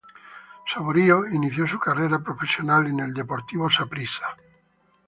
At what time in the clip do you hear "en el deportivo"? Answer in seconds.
2.87-3.69